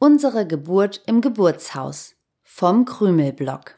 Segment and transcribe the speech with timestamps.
[0.00, 3.74] Unsere Geburt im Geburtshaus vom Krümelblock.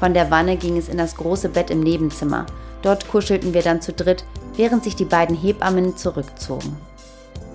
[0.00, 2.46] Von der Wanne ging es in das große Bett im Nebenzimmer.
[2.82, 4.24] Dort kuschelten wir dann zu dritt,
[4.56, 6.76] während sich die beiden Hebammen zurückzogen.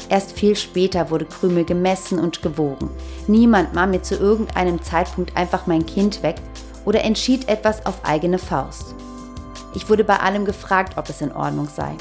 [0.07, 2.89] Erst viel später wurde Krümel gemessen und gewogen.
[3.27, 6.38] Niemand nahm mir zu irgendeinem Zeitpunkt einfach mein Kind weg
[6.85, 8.95] oder entschied etwas auf eigene Faust.
[9.75, 11.97] Ich wurde bei allem gefragt, ob es in Ordnung sei.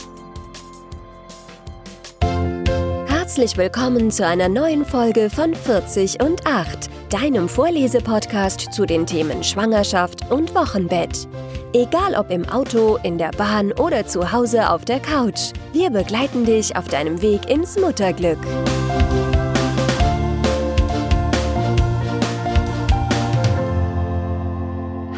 [3.36, 9.44] Herzlich willkommen zu einer neuen Folge von 40 und 8, deinem Vorlesepodcast zu den Themen
[9.44, 11.28] Schwangerschaft und Wochenbett.
[11.74, 16.46] Egal ob im Auto, in der Bahn oder zu Hause auf der Couch, wir begleiten
[16.46, 18.38] dich auf deinem Weg ins Mutterglück.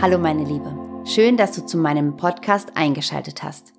[0.02, 3.74] Hallo meine Liebe, schön, dass du zu meinem Podcast eingeschaltet hast.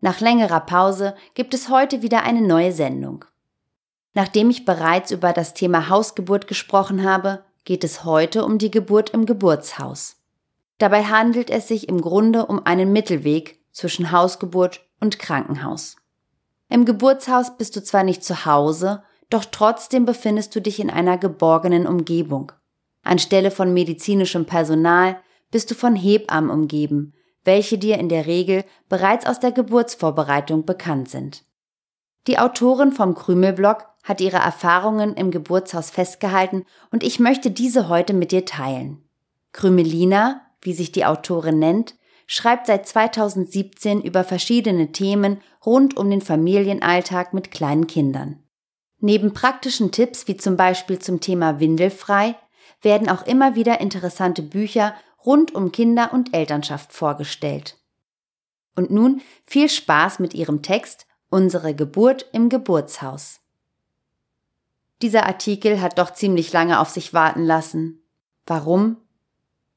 [0.00, 3.24] Nach längerer Pause gibt es heute wieder eine neue Sendung.
[4.14, 9.10] Nachdem ich bereits über das Thema Hausgeburt gesprochen habe, geht es heute um die Geburt
[9.10, 10.16] im Geburtshaus.
[10.78, 15.96] Dabei handelt es sich im Grunde um einen Mittelweg zwischen Hausgeburt und Krankenhaus.
[16.68, 21.18] Im Geburtshaus bist du zwar nicht zu Hause, doch trotzdem befindest du dich in einer
[21.18, 22.52] geborgenen Umgebung.
[23.02, 25.20] Anstelle von medizinischem Personal
[25.50, 31.08] bist du von Hebammen umgeben, welche dir in der Regel bereits aus der Geburtsvorbereitung bekannt
[31.08, 31.44] sind.
[32.26, 38.12] Die Autorin vom Krümelblog hat ihre Erfahrungen im Geburtshaus festgehalten und ich möchte diese heute
[38.12, 39.02] mit dir teilen.
[39.52, 41.94] Krümelina, wie sich die Autorin nennt,
[42.26, 48.42] schreibt seit 2017 über verschiedene Themen rund um den Familienalltag mit kleinen Kindern.
[49.00, 52.36] Neben praktischen Tipps wie zum Beispiel zum Thema Windelfrei
[52.82, 57.76] werden auch immer wieder interessante Bücher rund um Kinder und Elternschaft vorgestellt.
[58.76, 63.40] Und nun viel Spaß mit ihrem Text Unsere Geburt im Geburtshaus.
[65.02, 68.02] Dieser Artikel hat doch ziemlich lange auf sich warten lassen.
[68.46, 68.98] Warum?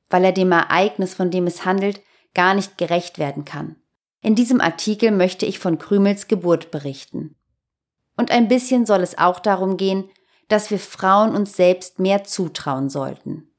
[0.10, 2.02] Weil er dem Ereignis, von dem es handelt,
[2.34, 3.78] gar nicht gerecht werden kann.
[4.22, 7.36] In diesem Artikel möchte ich von Krümels Geburt berichten.
[8.18, 10.10] Und ein bisschen soll es auch darum gehen,
[10.48, 13.50] dass wir Frauen uns selbst mehr zutrauen sollten.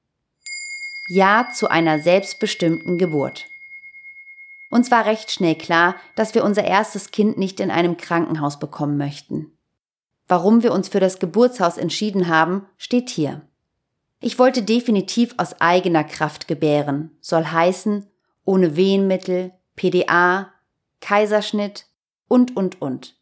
[1.08, 3.46] Ja zu einer selbstbestimmten Geburt.
[4.70, 8.96] Uns war recht schnell klar, dass wir unser erstes Kind nicht in einem Krankenhaus bekommen
[8.96, 9.53] möchten.
[10.26, 13.42] Warum wir uns für das Geburtshaus entschieden haben, steht hier.
[14.20, 18.06] Ich wollte definitiv aus eigener Kraft gebären, soll heißen,
[18.46, 20.50] ohne Wehenmittel, PDA,
[21.00, 21.86] Kaiserschnitt
[22.26, 23.16] und, und, und.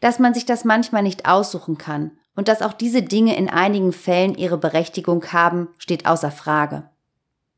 [0.00, 3.92] Dass man sich das manchmal nicht aussuchen kann und dass auch diese Dinge in einigen
[3.92, 6.88] Fällen ihre Berechtigung haben, steht außer Frage.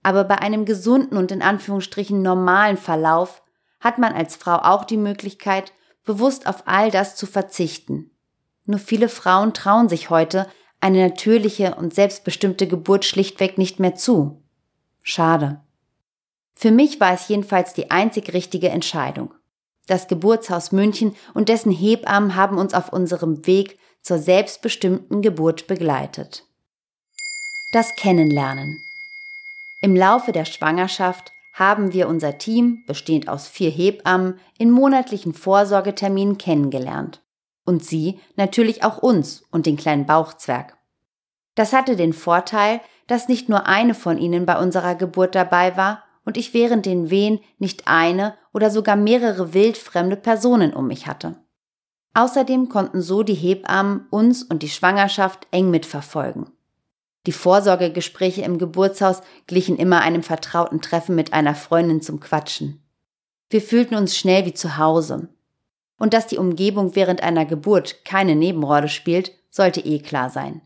[0.02, 3.44] Aber bei einem gesunden und in Anführungsstrichen normalen Verlauf
[3.78, 5.72] hat man als Frau auch die Möglichkeit,
[6.04, 8.11] bewusst auf all das zu verzichten
[8.64, 10.46] nur viele Frauen trauen sich heute
[10.80, 14.42] eine natürliche und selbstbestimmte Geburt schlichtweg nicht mehr zu.
[15.02, 15.60] Schade.
[16.54, 19.34] Für mich war es jedenfalls die einzig richtige Entscheidung.
[19.86, 26.44] Das Geburtshaus München und dessen Hebammen haben uns auf unserem Weg zur selbstbestimmten Geburt begleitet.
[27.72, 28.82] Das Kennenlernen.
[29.80, 36.38] Im Laufe der Schwangerschaft haben wir unser Team, bestehend aus vier Hebammen, in monatlichen Vorsorgeterminen
[36.38, 37.21] kennengelernt.
[37.64, 40.76] Und sie natürlich auch uns und den kleinen Bauchzwerg.
[41.54, 46.02] Das hatte den Vorteil, dass nicht nur eine von ihnen bei unserer Geburt dabei war
[46.24, 51.36] und ich während den Wehen nicht eine oder sogar mehrere wildfremde Personen um mich hatte.
[52.14, 56.50] Außerdem konnten so die Hebammen uns und die Schwangerschaft eng mitverfolgen.
[57.26, 62.82] Die Vorsorgegespräche im Geburtshaus glichen immer einem vertrauten Treffen mit einer Freundin zum Quatschen.
[63.48, 65.28] Wir fühlten uns schnell wie zu Hause
[66.02, 70.60] und dass die Umgebung während einer Geburt keine Nebenrolle spielt, sollte eh klar sein.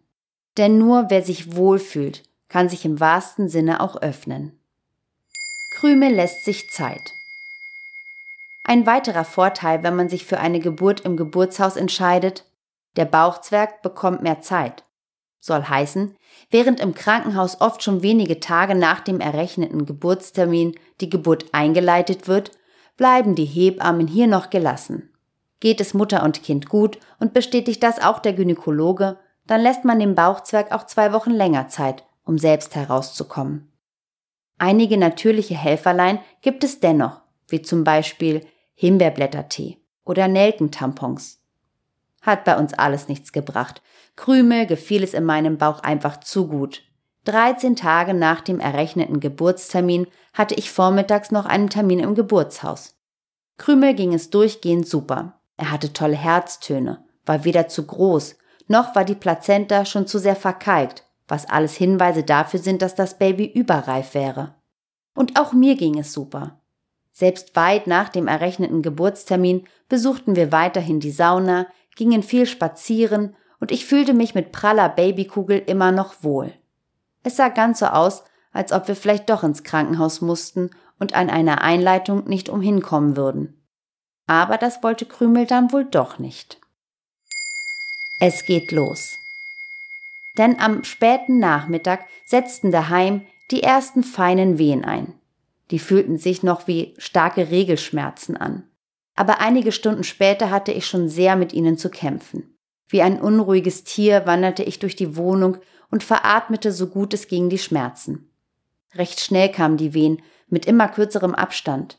[0.56, 4.58] Denn nur wer sich wohlfühlt, kann sich im wahrsten Sinne auch öffnen.
[5.75, 7.12] Krümel lässt sich Zeit.
[8.64, 12.46] Ein weiterer Vorteil, wenn man sich für eine Geburt im Geburtshaus entscheidet,
[12.96, 14.84] der Bauchzwerg bekommt mehr Zeit.
[15.38, 16.16] Soll heißen,
[16.50, 22.52] während im Krankenhaus oft schon wenige Tage nach dem errechneten Geburtstermin die Geburt eingeleitet wird,
[22.96, 25.11] bleiben die Hebammen hier noch gelassen.
[25.61, 29.99] Geht es Mutter und Kind gut und bestätigt das auch der Gynäkologe, dann lässt man
[29.99, 33.73] dem Bauchzwerg auch zwei Wochen länger Zeit, um selbst herauszukommen.
[34.58, 41.41] Einige natürliche Helferlein gibt es dennoch, wie zum Beispiel Himbeerblättertee oder Nelkentampons.
[42.23, 43.82] Hat bei uns alles nichts gebracht.
[44.17, 46.82] Krümel gefiel es in meinem Bauch einfach zu gut.
[47.25, 52.94] 13 Tage nach dem errechneten Geburtstermin hatte ich vormittags noch einen Termin im Geburtshaus.
[53.59, 55.41] Krümel ging es durchgehend super.
[55.56, 58.37] Er hatte tolle Herztöne, war weder zu groß,
[58.69, 63.19] noch war die Plazenta schon zu sehr verkalkt, was alles Hinweise dafür sind, dass das
[63.19, 64.55] Baby überreif wäre.
[65.14, 66.61] Und auch mir ging es super.
[67.12, 73.73] Selbst weit nach dem errechneten Geburtstermin besuchten wir weiterhin die Sauna, gingen viel spazieren und
[73.73, 76.52] ich fühlte mich mit praller Babykugel immer noch wohl.
[77.23, 81.31] Es sah ganz so aus, als ob wir vielleicht doch ins Krankenhaus mussten und an
[81.31, 83.61] einer Einleitung nicht umhinkommen würden.
[84.26, 86.58] Aber das wollte Krümel dann wohl doch nicht.
[88.19, 89.19] Es geht los.
[90.38, 95.14] Denn am späten Nachmittag setzten daheim die ersten feinen Wehen ein.
[95.70, 98.64] Die fühlten sich noch wie starke Regelschmerzen an.
[99.14, 102.56] Aber einige Stunden später hatte ich schon sehr mit ihnen zu kämpfen.
[102.88, 105.58] Wie ein unruhiges Tier wanderte ich durch die Wohnung
[105.90, 108.31] und veratmete so gut es ging die Schmerzen.
[108.94, 111.99] Recht schnell kamen die Wehen, mit immer kürzerem Abstand.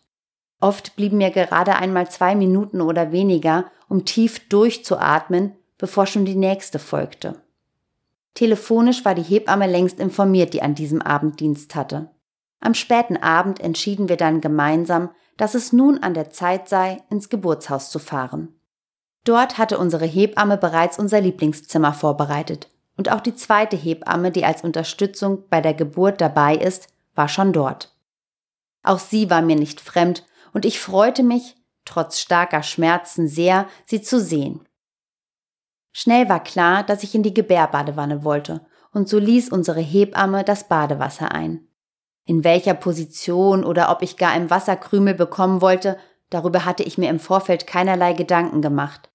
[0.59, 6.35] Oft blieben mir gerade einmal zwei Minuten oder weniger, um tief durchzuatmen, bevor schon die
[6.35, 7.41] nächste folgte.
[8.33, 12.09] Telefonisch war die Hebamme längst informiert, die an diesem Abend Dienst hatte.
[12.59, 17.29] Am späten Abend entschieden wir dann gemeinsam, dass es nun an der Zeit sei, ins
[17.29, 18.49] Geburtshaus zu fahren.
[19.23, 24.63] Dort hatte unsere Hebamme bereits unser Lieblingszimmer vorbereitet, und auch die zweite Hebamme, die als
[24.63, 27.95] Unterstützung bei der Geburt dabei ist, war schon dort.
[28.81, 30.25] Auch sie war mir nicht fremd,
[30.57, 31.55] und ich freute mich,
[31.85, 34.67] trotz starker Schmerzen sehr, sie zu sehen.
[35.93, 40.67] Schnell war klar, dass ich in die Gebärbadewanne wollte, und so ließ unsere Hebamme das
[40.67, 41.67] Badewasser ein.
[42.25, 45.95] In welcher Position oder ob ich gar im Wasserkrümel bekommen wollte,
[46.31, 49.11] darüber hatte ich mir im Vorfeld keinerlei Gedanken gemacht.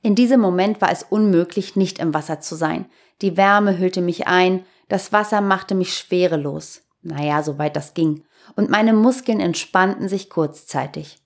[0.00, 2.86] In diesem Moment war es unmöglich, nicht im Wasser zu sein.
[3.20, 6.80] Die Wärme hüllte mich ein, das Wasser machte mich schwerelos.
[7.04, 8.24] Naja, soweit das ging.
[8.56, 11.18] Und meine Muskeln entspannten sich kurzzeitig.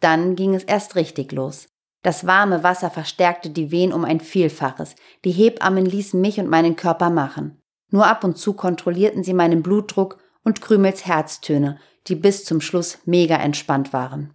[0.00, 1.66] Dann ging es erst richtig los.
[2.02, 4.94] Das warme Wasser verstärkte die Wehen um ein Vielfaches.
[5.24, 7.60] Die Hebammen ließen mich und meinen Körper machen.
[7.90, 12.98] Nur ab und zu kontrollierten sie meinen Blutdruck und Krümels Herztöne, die bis zum Schluss
[13.06, 14.34] mega entspannt waren.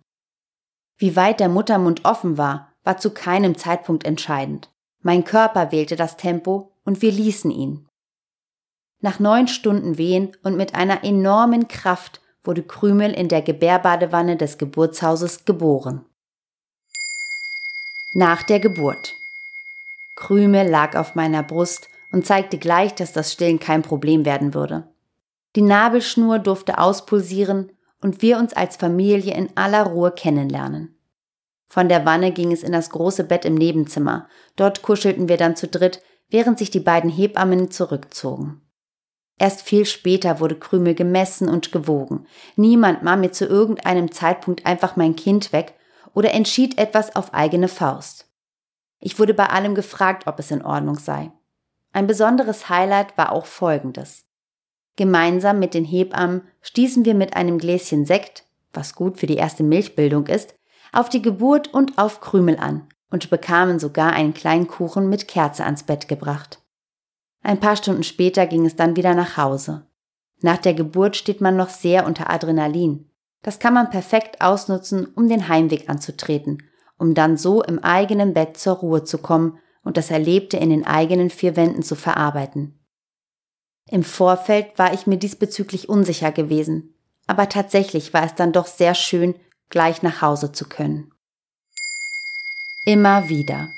[0.98, 4.72] Wie weit der Muttermund offen war, war zu keinem Zeitpunkt entscheidend.
[5.02, 7.88] Mein Körper wählte das Tempo und wir ließen ihn.
[9.04, 14.58] Nach neun Stunden Wehen und mit einer enormen Kraft wurde Krümel in der Gebärbadewanne des
[14.58, 16.06] Geburtshauses geboren.
[18.14, 19.14] Nach der Geburt.
[20.16, 24.88] Krümel lag auf meiner Brust und zeigte gleich, dass das Stillen kein Problem werden würde.
[25.58, 30.98] Die Nabelschnur durfte auspulsieren und wir uns als Familie in aller Ruhe kennenlernen.
[31.68, 34.30] Von der Wanne ging es in das große Bett im Nebenzimmer.
[34.56, 38.63] Dort kuschelten wir dann zu dritt, während sich die beiden Hebammen zurückzogen.
[39.44, 42.28] Erst viel später wurde Krümel gemessen und gewogen.
[42.56, 45.74] Niemand nahm mir zu irgendeinem Zeitpunkt einfach mein Kind weg
[46.14, 48.30] oder entschied etwas auf eigene Faust.
[49.02, 51.34] Ich wurde bei allem gefragt, ob es in Ordnung sei.
[51.92, 54.24] Ein besonderes Highlight war auch folgendes.
[54.96, 59.64] Gemeinsam mit den Hebammen stießen wir mit einem Gläschen Sekt, was gut für die erste
[59.64, 60.56] Milchbildung ist,
[60.94, 65.66] auf die Geburt und auf Krümel an und bekamen sogar einen kleinen Kuchen mit Kerze
[65.66, 66.63] ans Bett gebracht.
[67.44, 69.86] Ein paar Stunden später ging es dann wieder nach Hause.
[70.42, 73.10] Nach der Geburt steht man noch sehr unter Adrenalin.
[73.42, 76.64] Das kann man perfekt ausnutzen, um den Heimweg anzutreten,
[76.98, 80.88] um dann so im eigenen Bett zur Ruhe zu kommen und das Erlebte in den
[80.88, 82.80] eigenen vier Wänden zu verarbeiten.
[83.90, 86.96] Im Vorfeld war ich mir diesbezüglich unsicher gewesen,
[87.28, 89.36] aber tatsächlich war es dann doch sehr schön,
[89.70, 91.12] gleich nach Hause zu können.
[92.86, 93.74] Immer wieder.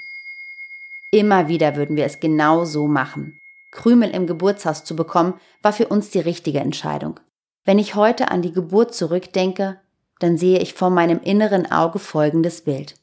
[1.12, 3.39] Immer wieder würden wir es genau so machen.
[3.75, 7.20] Krümel im Geburtshaus zu bekommen, war für uns die richtige Entscheidung.
[7.65, 9.79] Wenn ich heute an die Geburt zurückdenke,
[10.20, 12.96] dann sehe ich vor meinem inneren Auge folgendes Bild.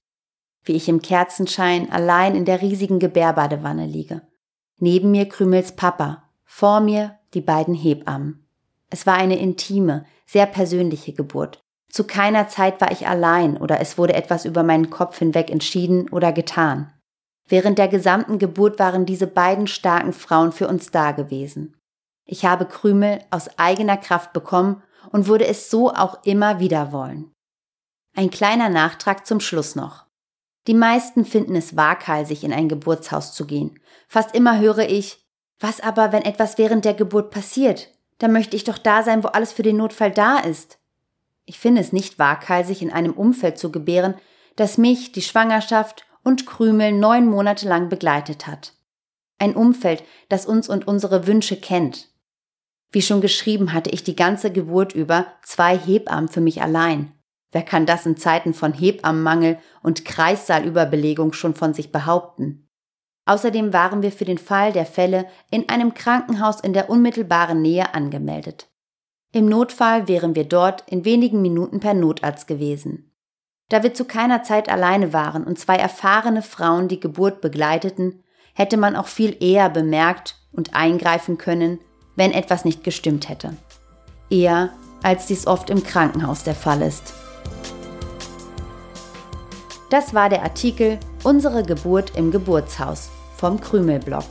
[0.65, 4.23] Wie ich im Kerzenschein allein in der riesigen Gebärbadewanne liege.
[4.79, 8.47] Neben mir Krümels Papa, vor mir die beiden Hebammen.
[8.89, 11.63] Es war eine intime, sehr persönliche Geburt.
[11.91, 16.09] Zu keiner Zeit war ich allein oder es wurde etwas über meinen Kopf hinweg entschieden
[16.09, 16.91] oder getan.
[17.49, 21.77] Während der gesamten Geburt waren diese beiden starken Frauen für uns da gewesen.
[22.25, 27.33] Ich habe Krümel aus eigener Kraft bekommen und würde es so auch immer wieder wollen.
[28.15, 30.07] Ein kleiner Nachtrag zum Schluss noch.
[30.67, 33.81] Die meisten finden es waghalsig, in ein Geburtshaus zu gehen.
[34.07, 35.27] Fast immer höre ich,
[35.59, 37.89] was aber, wenn etwas während der Geburt passiert?
[38.19, 40.79] Da möchte ich doch da sein, wo alles für den Notfall da ist.
[41.45, 44.15] Ich finde es nicht waghalsig, in einem Umfeld zu gebären,
[44.55, 48.75] das mich, die Schwangerschaft und Krümel neun Monate lang begleitet hat.
[49.39, 52.09] Ein Umfeld, das uns und unsere Wünsche kennt.
[52.93, 57.13] Wie schon geschrieben, hatte ich die ganze Geburt über zwei Hebammen für mich allein.
[57.51, 62.69] Wer kann das in Zeiten von Hebammenmangel und Kreissaalüberbelegung schon von sich behaupten?
[63.25, 67.95] Außerdem waren wir für den Fall der Fälle in einem Krankenhaus in der unmittelbaren Nähe
[67.95, 68.69] angemeldet.
[69.33, 73.12] Im Notfall wären wir dort in wenigen Minuten per Notarzt gewesen.
[73.73, 78.77] Da wir zu keiner Zeit alleine waren und zwei erfahrene Frauen die Geburt begleiteten, hätte
[78.77, 81.79] man auch viel eher bemerkt und eingreifen können,
[82.15, 83.57] wenn etwas nicht gestimmt hätte.
[84.29, 84.69] Eher
[85.03, 87.15] als dies oft im Krankenhaus der Fall ist.
[89.89, 94.27] Das war der Artikel Unsere Geburt im Geburtshaus vom Krümelblog.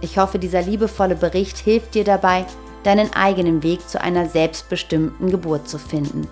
[0.00, 2.44] Ich hoffe, dieser liebevolle Bericht hilft dir dabei,
[2.82, 6.28] deinen eigenen Weg zu einer selbstbestimmten Geburt zu finden.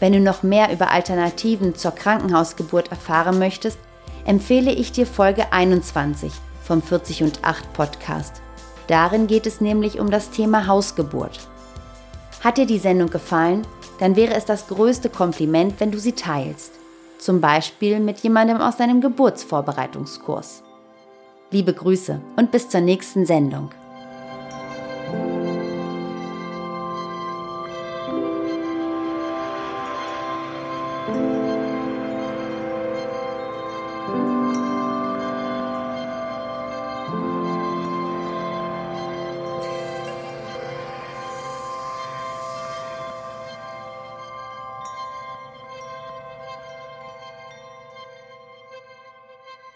[0.00, 3.78] Wenn du noch mehr über Alternativen zur Krankenhausgeburt erfahren möchtest,
[4.26, 8.42] empfehle ich dir Folge 21 vom 40 und 8 Podcast.
[8.86, 11.38] Darin geht es nämlich um das Thema Hausgeburt.
[12.42, 13.66] Hat dir die Sendung gefallen,
[14.00, 16.72] dann wäre es das größte Kompliment, wenn du sie teilst.
[17.18, 20.63] Zum Beispiel mit jemandem aus deinem Geburtsvorbereitungskurs.
[21.50, 23.70] Liebe Grüße und bis zur nächsten Sendung.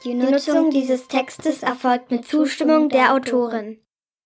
[0.09, 3.79] Die Nutzung dieses Textes erfolgt mit Zustimmung der Autorin.